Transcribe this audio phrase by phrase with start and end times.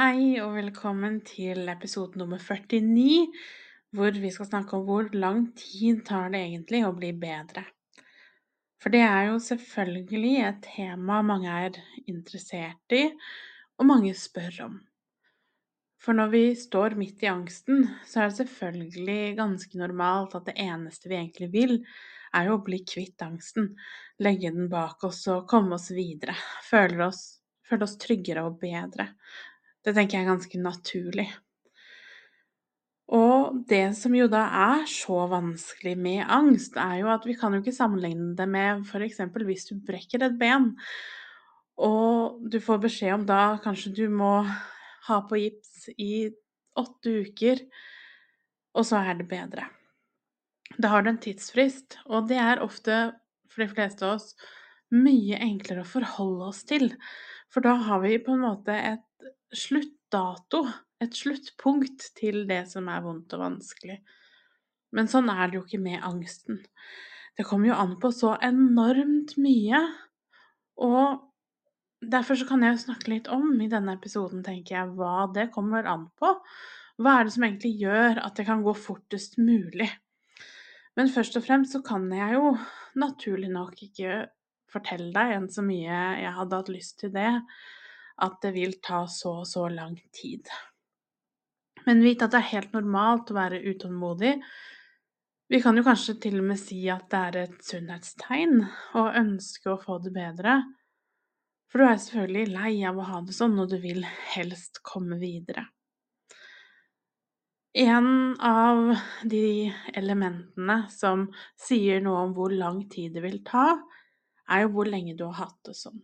[0.00, 3.26] Hei og velkommen til episode nummer 49,
[3.92, 7.66] hvor vi skal snakke om hvor lang tid tar det egentlig å bli bedre.
[8.80, 11.76] For det er jo selvfølgelig et tema mange er
[12.08, 13.02] interessert i,
[13.76, 14.78] og mange spør om.
[16.00, 20.56] For når vi står midt i angsten, så er det selvfølgelig ganske normalt at det
[20.64, 21.76] eneste vi egentlig vil,
[22.32, 23.74] er jo å bli kvitt angsten,
[24.24, 26.38] legge den bak oss og komme oss videre,
[26.72, 29.10] føle oss, føle oss tryggere og bedre.
[29.84, 31.28] Det tenker jeg er ganske naturlig.
[33.10, 37.54] Og det som jo da er så vanskelig med angst, er jo at vi kan
[37.54, 39.18] jo ikke sammenligne det med f.eks.
[39.34, 40.76] hvis du brekker et ben,
[41.80, 44.44] og du får beskjed om da kanskje du må
[45.08, 46.28] ha på gips i
[46.78, 47.64] åtte uker,
[48.78, 49.66] og så er det bedre.
[50.78, 53.00] Da har du en tidsfrist, og det er ofte,
[53.50, 54.36] for de fleste av oss,
[54.94, 56.92] mye enklere å forholde oss til.
[57.50, 60.64] For da har vi på en måte et sluttdato,
[61.00, 64.00] et sluttpunkt til det som er vondt og vanskelig.
[64.96, 66.60] Men sånn er det jo ikke med angsten.
[67.38, 69.80] Det kommer jo an på så enormt mye,
[70.80, 71.22] og
[72.00, 75.50] derfor så kan jeg jo snakke litt om i denne episoden, tenker jeg, hva det
[75.54, 76.34] kommer an på.
[77.00, 79.88] Hva er det som egentlig gjør at det kan gå fortest mulig?
[80.98, 82.54] Men først og fremst så kan jeg jo
[83.00, 84.24] naturlig nok ikke
[84.70, 87.30] fortelle deg enn så mye jeg hadde hatt lyst til det,
[88.24, 90.48] at det vil ta så og så lang tid.
[91.86, 94.34] Men vit at det er helt normalt å være utålmodig.
[95.50, 98.60] Vi kan jo kanskje til og med si at det er et sunnhetstegn
[99.00, 100.60] å ønske å få det bedre.
[101.70, 104.04] For du er selvfølgelig lei av å ha det sånn, og du vil
[104.34, 105.68] helst komme videre.
[107.78, 108.96] En av
[109.30, 113.68] de elementene som sier noe om hvor lang tid det vil ta,
[114.50, 116.00] er jo hvor lenge du har hatt det sånn.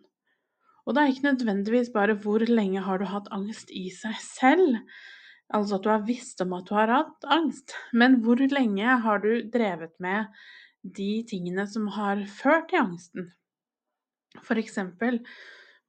[0.87, 4.77] Og det er ikke nødvendigvis bare hvor lenge har du hatt angst i seg selv,
[5.55, 9.23] altså at du har visst om at du har hatt angst, men hvor lenge har
[9.25, 10.31] du drevet med
[10.97, 13.33] de tingene som har ført til angsten?
[14.47, 15.21] For eksempel,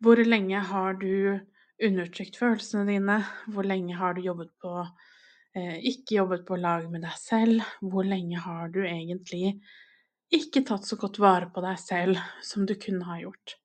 [0.02, 1.38] hvor lenge har du
[1.84, 3.20] undertrykt følelsene dine?
[3.54, 7.62] Hvor lenge har du jobbet på eh, ikke jobbet på lag med deg selv?
[7.82, 9.60] Hvor lenge har du egentlig
[10.34, 13.58] ikke tatt så godt vare på deg selv som du kunne ha gjort?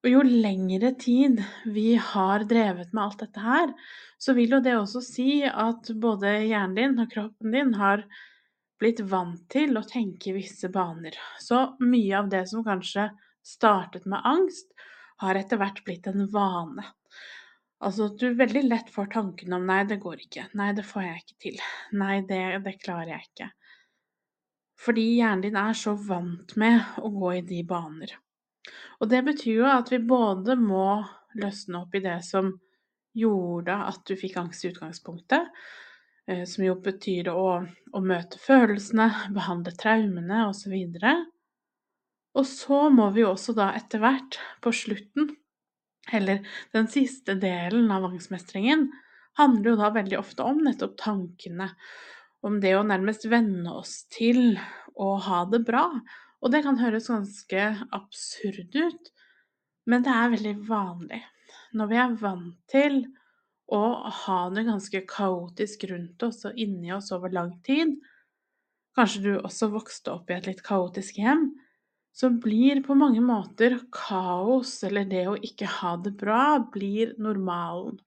[0.00, 3.72] Og jo lengre tid vi har drevet med alt dette her,
[4.16, 8.06] så vil jo det også si at både hjernen din og kroppen din har
[8.80, 11.18] blitt vant til å tenke visse baner.
[11.40, 13.10] Så mye av det som kanskje
[13.44, 14.72] startet med angst,
[15.20, 16.86] har etter hvert blitt en vane.
[17.84, 21.02] Altså at du veldig lett får tanken om 'nei, det går ikke', 'nei, det får
[21.02, 21.60] jeg ikke til',
[21.92, 23.50] 'nei, det, det klarer jeg ikke'.
[24.80, 28.16] Fordi hjernen din er så vant med å gå i de baner.
[29.00, 31.00] Og det betyr jo at vi både må
[31.40, 32.52] løsne opp i det som
[33.16, 35.48] gjorde at du fikk angst i utgangspunktet,
[36.28, 37.46] eh, som jo betyr å,
[37.96, 40.76] å møte følelsene, behandle traumene osv.
[42.38, 45.32] Og så må vi også da etter hvert, på slutten,
[46.12, 46.44] eller
[46.74, 48.88] den siste delen av angstmestringen,
[49.38, 51.70] handler jo da veldig ofte om nettopp tankene,
[52.46, 54.58] om det å nærmest venne oss til
[55.00, 55.84] å ha det bra,
[56.40, 57.64] og det kan høres ganske
[57.96, 59.10] absurd ut,
[59.90, 61.22] men det er veldig vanlig.
[61.76, 63.02] Når vi er vant til
[63.70, 63.82] å
[64.24, 67.96] ha det ganske kaotisk rundt oss og inni oss over lang tid,
[68.98, 71.50] kanskje du også vokste opp i et litt kaotisk hjem,
[72.16, 78.00] så blir på mange måter kaos eller det å ikke ha det bra, blir normalen.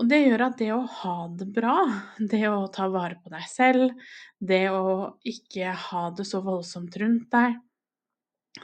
[0.00, 1.76] Og det gjør at det å ha det bra,
[2.18, 3.92] det å ta vare på deg selv,
[4.40, 7.58] det å ikke ha det så voldsomt rundt deg,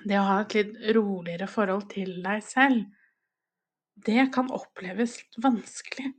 [0.09, 2.87] det å ha et litt roligere forhold til deg selv,
[4.07, 6.13] det kan oppleves vanskelig,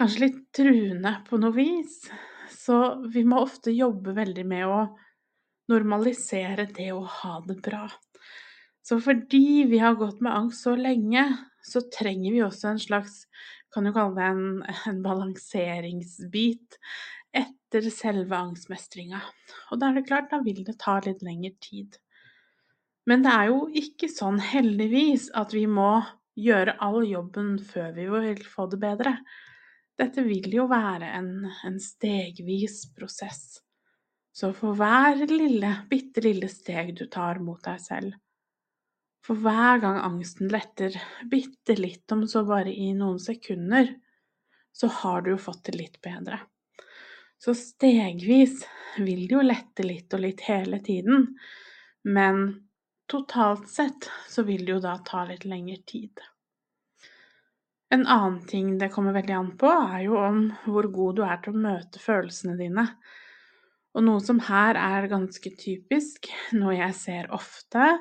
[0.00, 2.00] kanskje litt truende på noe vis.
[2.52, 2.78] Så
[3.12, 4.80] vi må ofte jobbe veldig med å
[5.72, 7.84] normalisere det å ha det bra.
[8.82, 11.24] Så fordi vi har gått med angst så lenge,
[11.62, 13.22] så trenger vi også en slags
[13.72, 14.46] kan jo kalle det en,
[14.90, 16.78] en balanseringsbit
[17.32, 19.20] etter selve angstmestringa.
[19.72, 21.96] Og da er det klart, da vil det ta litt lengre tid.
[23.08, 26.02] Men det er jo ikke sånn, heldigvis, at vi må
[26.38, 29.16] gjøre all jobben før vi vil få det bedre.
[30.00, 33.60] dette vil jo være en, en stegvis prosess.
[34.32, 38.16] Så for hver lille, bitte lille steg du tar mot deg selv,
[39.26, 40.96] for hver gang angsten letter
[41.30, 43.92] bitte litt, om så bare i noen sekunder,
[44.72, 46.40] så har du jo fått det litt bedre.
[47.38, 48.64] Så stegvis
[48.98, 51.32] vil det jo lette litt og litt hele tiden,
[52.02, 52.44] men
[53.10, 56.22] totalt sett så vil det jo da ta litt lengre tid.
[57.92, 61.42] En annen ting det kommer veldig an på, er jo om hvor god du er
[61.42, 62.86] til å møte følelsene dine.
[63.92, 67.98] Og noe som her er ganske typisk, noe jeg ser ofte,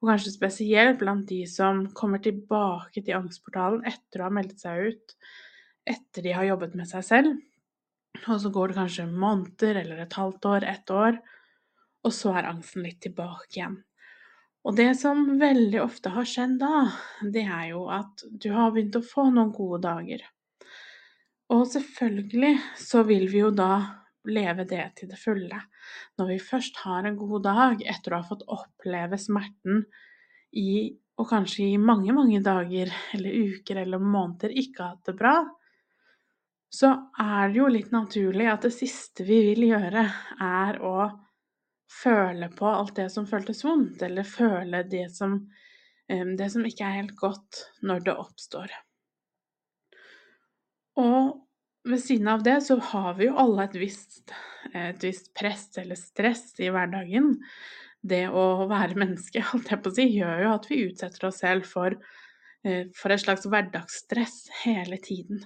[0.00, 4.90] og kanskje spesielt blant de som kommer tilbake til angstportalen etter å ha meldt seg
[4.90, 5.14] ut,
[5.88, 7.36] etter de har jobbet med seg selv,
[8.26, 11.20] og så går det kanskje måneder eller et halvt år, ett år,
[12.00, 13.78] og så er angsten litt tilbake igjen.
[14.64, 16.90] Og det som veldig ofte har skjedd da,
[17.32, 20.24] det er jo at du har begynt å få noen gode dager.
[21.50, 25.60] Og selvfølgelig så vil vi jo da leve det til det fulle.
[26.18, 29.84] Når vi først har en god dag etter å ha fått oppleve smerten
[30.56, 30.72] i
[31.20, 35.34] og kanskje i mange, mange dager eller uker eller måneder ikke hatt det bra,
[36.70, 40.04] så er det jo litt naturlig at det siste vi vil gjøre,
[40.40, 41.10] er å
[41.90, 45.34] føle på alt det som føltes vondt, eller føle det som,
[46.06, 48.76] det som ikke er helt godt når det oppstår.
[51.02, 51.34] Og
[51.88, 54.34] ved siden av det så har vi jo alle et visst,
[54.76, 57.36] et visst press eller stress i hverdagen.
[58.00, 61.40] Det å være menneske, holdt jeg på å si, gjør jo at vi utsetter oss
[61.44, 61.96] selv for,
[62.64, 65.44] eh, for et slags hverdagsstress hele tiden.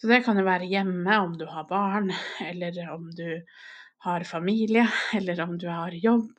[0.00, 2.10] Så det kan jo være hjemme om du har barn,
[2.44, 3.40] eller om du
[4.04, 4.86] har familie,
[5.16, 6.32] eller om du har jobb.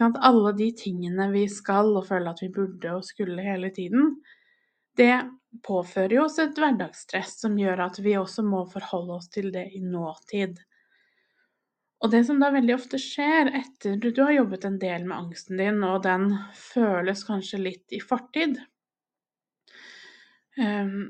[0.00, 4.16] Alle de tingene vi skal og føler at vi burde og skulle hele tiden,
[4.96, 5.12] det
[5.66, 9.68] påfører jo oss et hverdagsstress som gjør at vi også må forholde oss til det
[9.76, 10.60] i nåtid.
[12.02, 15.60] Og det som da veldig ofte skjer etter du har jobbet en del med angsten
[15.60, 18.58] din, og den føles kanskje litt i fortid,
[20.58, 21.04] ehm,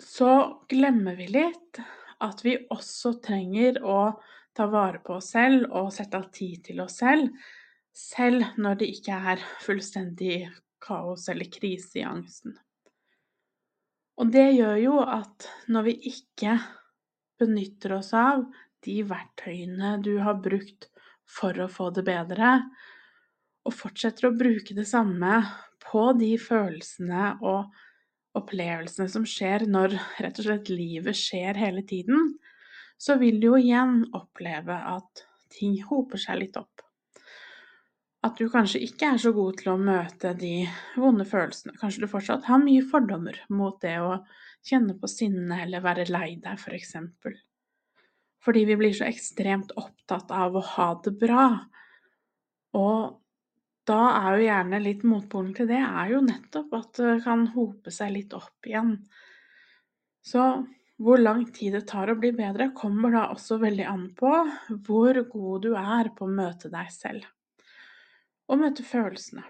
[0.00, 0.30] så
[0.70, 1.82] glemmer vi litt
[2.22, 4.00] at vi også trenger å
[4.56, 7.28] ta vare på oss selv og sette av tid til oss selv,
[7.96, 10.40] selv når det ikke er fullstendig
[10.84, 12.54] kaos eller krise i angsten.
[14.20, 16.58] Og det gjør jo at når vi ikke
[17.40, 18.42] benytter oss av
[18.84, 20.90] de verktøyene du har brukt
[21.30, 22.58] for å få det bedre,
[23.64, 25.40] og fortsetter å bruke det samme
[25.84, 27.72] på de følelsene og
[28.36, 32.34] opplevelsene som skjer når rett og slett livet skjer hele tiden,
[33.00, 35.24] så vil du jo igjen oppleve at
[35.56, 36.89] ting hoper seg litt opp
[38.26, 40.66] at du kanskje ikke er så god til å møte de
[41.00, 41.76] vonde følelsene.
[41.80, 44.18] Kanskje du fortsatt har mye fordommer mot det å
[44.66, 46.92] kjenne på sinne eller være lei deg, f.eks.
[47.22, 47.38] For.
[48.44, 51.46] Fordi vi blir så ekstremt opptatt av å ha det bra.
[52.76, 53.16] Og
[53.88, 57.92] da er jo gjerne litt motpolen til det er jo nettopp at det kan hope
[57.94, 58.98] seg litt opp igjen.
[60.20, 60.44] Så
[61.00, 64.32] hvor lang tid det tar å bli bedre, kommer da også veldig an på
[64.84, 67.24] hvor god du er på å møte deg selv
[68.50, 69.46] og møte følelsene.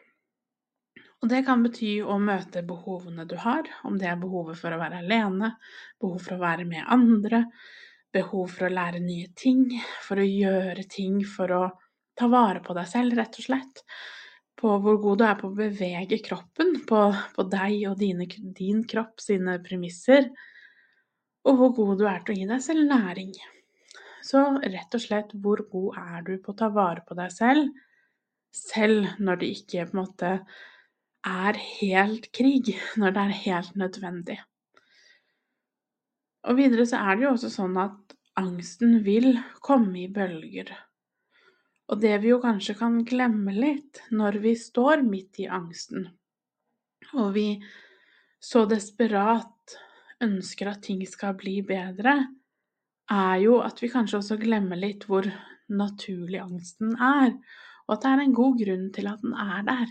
[1.20, 4.80] Og det kan bety å møte behovene du har, om det er behovet for å
[4.80, 5.52] være alene,
[6.00, 7.42] behov for å være med andre,
[8.12, 9.66] behov for å lære nye ting,
[10.06, 11.66] for å gjøre ting for å
[12.16, 13.84] ta vare på deg selv, rett og slett.
[14.60, 17.04] På hvor god du er på å bevege kroppen, på,
[17.36, 18.26] på deg og dine,
[18.56, 20.28] din kropp sine premisser.
[21.48, 23.32] Og hvor god du er til å gi deg selv næring.
[24.24, 27.70] Så rett og slett, hvor god er du på å ta vare på deg selv?
[28.54, 30.30] Selv når det ikke på en måte
[31.26, 34.38] er helt krig, når det er helt nødvendig.
[36.48, 40.72] Og videre så er det jo også sånn at angsten vil komme i bølger.
[41.90, 46.06] Og det vi jo kanskje kan glemme litt når vi står midt i angsten,
[47.18, 47.48] og vi
[48.40, 49.74] så desperat
[50.22, 52.14] ønsker at ting skal bli bedre,
[53.10, 55.26] er jo at vi kanskje også glemmer litt hvor
[55.70, 57.34] naturlig angsten er,
[57.90, 59.88] og at det er en god grunn til at den er der.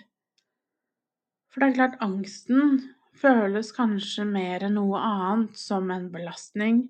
[1.52, 2.78] For det er klart, angsten
[3.20, 6.86] føles kanskje mer enn noe annet som en belastning,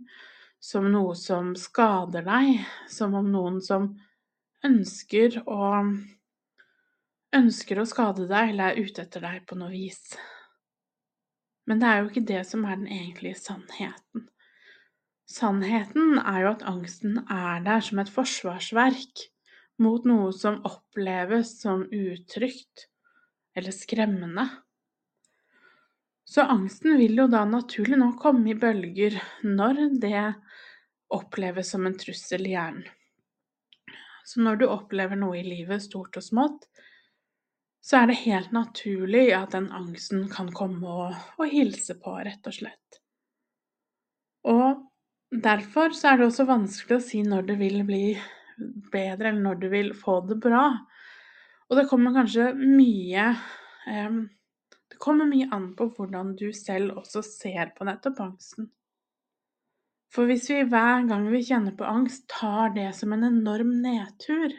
[0.62, 2.60] som noe som skader deg,
[2.92, 3.96] som om noen som
[4.68, 5.72] ønsker å
[7.40, 10.14] ønsker å skade deg eller er ute etter deg på noe vis.
[11.66, 14.30] Men det er jo ikke det som er den egentlige sannheten.
[15.30, 19.30] Sannheten er jo at angsten er der som et forsvarsverk
[19.80, 22.88] mot noe som oppleves som utrygt
[23.56, 24.48] eller skremmende.
[26.30, 30.26] Så angsten vil jo da naturlig nok komme i bølger når det
[31.10, 32.86] oppleves som en trussel i hjernen.
[34.30, 36.68] Så når du opplever noe i livet, stort og smått,
[37.82, 42.46] så er det helt naturlig at den angsten kan komme og, og hilse på, rett
[42.46, 43.00] og slett.
[44.46, 44.84] Og
[45.34, 48.04] derfor så er det også vanskelig å si når det vil bli
[48.92, 50.66] bedre, eller når du vil få det bra.
[51.70, 53.30] Og det kommer kanskje mye
[53.86, 54.24] um,
[54.90, 58.72] Det kommer mye an på hvordan du selv også ser på nettopp angsten.
[60.10, 64.56] For hvis vi hver gang vi kjenner på angst, tar det som en enorm nedtur,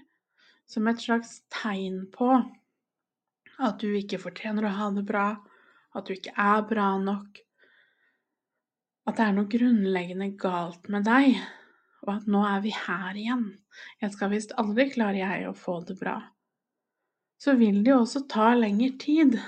[0.71, 2.31] som et slags tegn på
[3.61, 5.29] at du ikke fortjener å ha det bra,
[5.97, 7.41] at du ikke er bra nok,
[9.11, 11.35] at det er noe grunnleggende galt med deg,
[12.07, 13.49] og at nå er vi her igjen,
[14.01, 16.19] jeg skal visst aldri klare jeg å få det bra,
[17.41, 19.39] så vil det jo også ta lengre tid.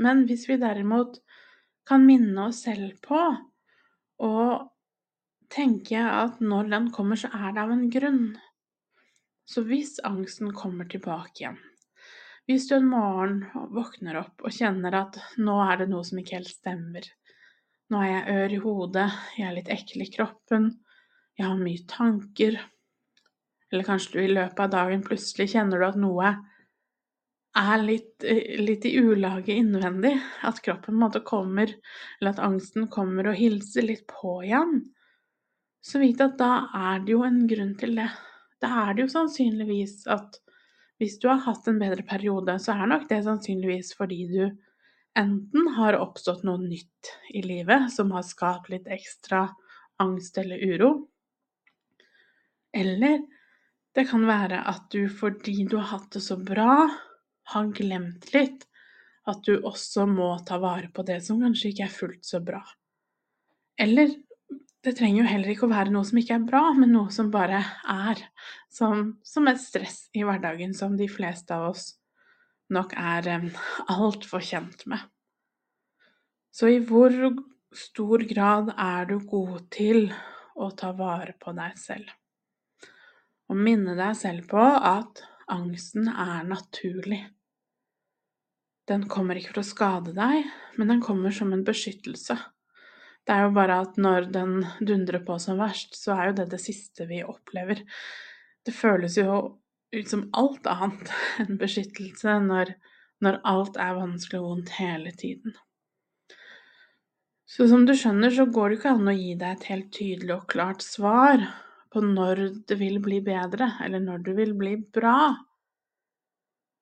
[0.00, 1.18] Men hvis vi derimot
[1.86, 3.20] kan minne oss selv på
[4.24, 4.70] og
[5.52, 8.24] tenke at når den kommer, så er det av en grunn.
[9.44, 11.58] Så hvis angsten kommer tilbake igjen
[12.48, 13.42] Hvis du en morgen
[13.76, 17.10] våkner opp og kjenner at nå er det noe som ikke helt stemmer
[17.92, 20.70] Nå er jeg ør i hodet, jeg er litt ekkel i kroppen,
[21.36, 22.56] jeg har mye tanker
[23.74, 26.32] Eller kanskje du i løpet av dagen plutselig kjenner du at noe
[27.58, 28.24] er litt,
[28.62, 30.14] litt i ulage innvendig.
[30.46, 31.74] At kroppen måte kommer,
[32.20, 34.84] eller at angsten kommer og hilser litt på igjen
[35.84, 38.08] så vit at da er det jo en grunn til det.
[38.62, 40.38] Da er det jo sannsynligvis at
[41.02, 44.44] hvis du har hatt en bedre periode, så er nok det sannsynligvis fordi du
[45.18, 49.48] enten har oppstått noe nytt i livet som har skapt litt ekstra
[50.00, 50.90] angst eller uro,
[52.74, 53.20] eller
[53.94, 56.86] det kan være at du fordi du har hatt det så bra,
[57.54, 58.64] har glemt litt
[59.28, 62.60] at du også må ta vare på det som kanskje ikke er fullt så bra.
[63.80, 64.12] Eller
[64.84, 67.30] det trenger jo heller ikke å være noe som ikke er bra, men noe som
[67.32, 68.20] bare er.
[68.68, 71.94] Som, som et stress i hverdagen som de fleste av oss
[72.74, 73.48] nok er um,
[73.92, 75.00] altfor kjent med.
[76.54, 77.14] Så i hvor
[77.74, 80.06] stor grad er du god til
[80.54, 82.12] å ta vare på deg selv?
[83.52, 87.20] Og minne deg selv på at angsten er naturlig.
[88.88, 92.36] Den kommer ikke for å skade deg, men den kommer som en beskyttelse.
[93.24, 96.50] Det er jo bare at når den dundrer på som verst, så er jo det
[96.52, 97.80] det siste vi opplever.
[98.64, 99.38] Det føles jo
[99.94, 101.12] ut som alt annet
[101.44, 102.74] enn beskyttelse når,
[103.24, 105.56] når alt er vanskelig og vondt hele tiden.
[107.48, 110.34] Så som du skjønner, så går det ikke an å gi deg et helt tydelig
[110.36, 111.44] og klart svar
[111.94, 115.34] på når det vil bli bedre, eller når det vil bli bra.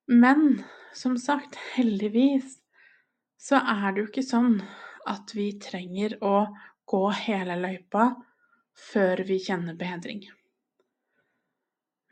[0.08, 0.62] Men
[0.96, 2.58] som sagt, heldigvis
[3.42, 4.56] så er det jo ikke sånn
[5.08, 6.46] at vi trenger å
[6.88, 8.12] gå hele løypa
[8.92, 10.22] før vi kjenner bedring.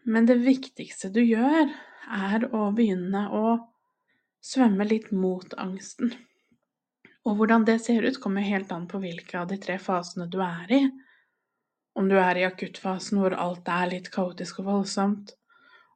[0.04, 1.70] Men det viktigste du gjør,
[2.10, 3.44] er å begynne å
[4.42, 6.14] svømme litt mot angsten.
[7.28, 10.40] Og hvordan det ser ut, kommer helt an på hvilke av de tre fasene du
[10.42, 10.80] er i.
[11.98, 15.34] Om du er i akuttfasen hvor alt er litt kaotisk og voldsomt,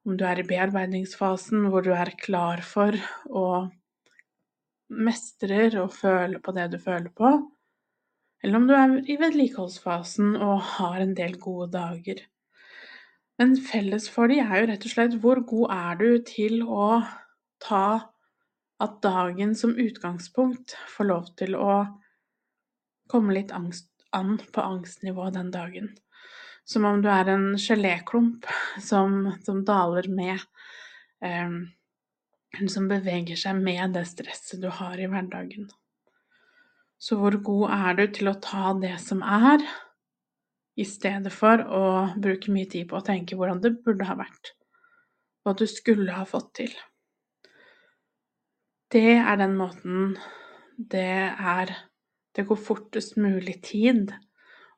[0.05, 2.97] om du er i bearbeidingsfasen hvor du er klar for
[3.31, 3.47] å
[4.95, 7.31] mestrer og føler på det du føler på,
[8.45, 12.21] eller om du er i vedlikeholdsfasen og har en del gode dager.
[13.41, 17.01] Men felles for de er jo rett og slett hvor god er du til å
[17.65, 17.87] ta
[18.85, 21.79] at dagen som utgangspunkt får lov til å
[23.11, 25.93] komme litt angst, an på angstnivå den dagen.
[26.65, 28.47] Som om du er en geléklump
[28.81, 30.41] som, som daler med.
[31.21, 31.65] Um,
[32.71, 35.69] som beveger seg med det stresset du har i hverdagen.
[36.99, 39.65] Så hvor god er du til å ta det som er,
[40.75, 41.85] i stedet for å
[42.19, 44.55] bruke mye tid på å tenke hvordan det burde ha vært,
[45.45, 46.73] hva du skulle ha fått til?
[48.91, 50.17] Det er den måten
[50.75, 51.71] det er
[52.35, 54.11] Det går fortest mulig tid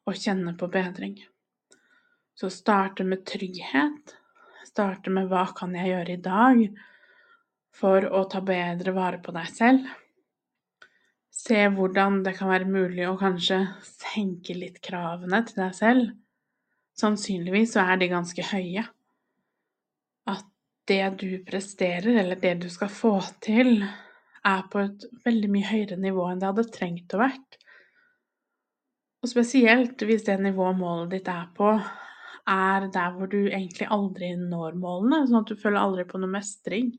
[0.04, 1.16] å kjenne på bedring.
[2.36, 4.12] Så starte med trygghet.
[4.68, 6.66] Starte med hva kan jeg gjøre i dag
[7.76, 9.88] for å ta bedre vare på deg selv.
[11.32, 16.12] Se hvordan det kan være mulig å kanskje senke litt kravene til deg selv.
[16.96, 18.84] Sannsynligvis så er de ganske høye.
[20.28, 20.44] At
[20.88, 23.84] det du presterer, eller det du skal få til,
[24.46, 27.58] er på et veldig mye høyere nivå enn det hadde trengt å vært.
[29.24, 31.72] Og spesielt hvis det nivået målet ditt er på,
[32.46, 36.30] er der hvor du egentlig aldri når målene, sånn at du føler aldri på noe
[36.30, 36.92] mestring.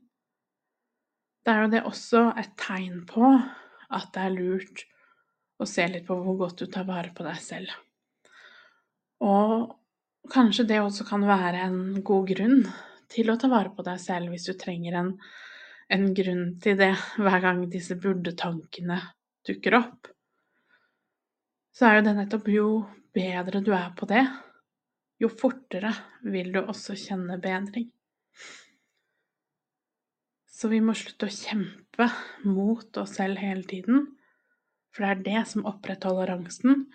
[1.46, 4.84] Da er jo det også et tegn på at det er lurt
[5.58, 7.72] å se litt på hvor godt du tar vare på deg selv.
[9.24, 9.72] Og
[10.30, 12.60] kanskje det også kan være en god grunn
[13.08, 15.14] til å ta vare på deg selv, hvis du trenger en,
[15.88, 18.98] en grunn til det hver gang disse burde-tankene
[19.48, 20.10] dukker opp.
[21.72, 22.68] Så er jo det nettopp jo
[23.14, 24.24] bedre du er på det,
[25.18, 25.92] jo fortere
[26.22, 27.88] vil du også kjenne bedring.
[30.58, 32.08] Så vi må slutte å kjempe
[32.46, 34.08] mot oss selv hele tiden,
[34.90, 36.88] for det er det som opprettholder angsten,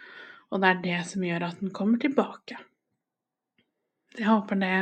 [0.51, 2.59] og det er det som gjør at den kommer tilbake.
[4.13, 4.75] Jeg håper det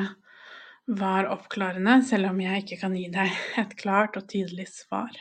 [0.86, 5.14] var oppklarende, selv om jeg ikke kan gi deg et klart og tydelig svar.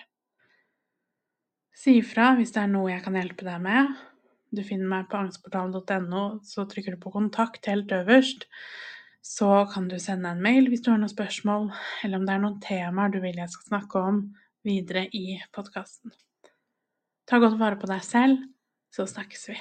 [1.76, 3.94] Si ifra hvis det er noe jeg kan hjelpe deg med.
[4.50, 8.48] Du finner meg på angstportalen.no, så trykker du på 'kontakt' helt øverst.
[9.22, 11.70] Så kan du sende en mail hvis du har noen spørsmål,
[12.04, 14.22] eller om det er noen temaer du vil jeg skal snakke om
[14.64, 16.12] videre i podkasten.
[17.28, 18.42] Ta godt vare på deg selv,
[18.90, 19.60] så snakkes vi.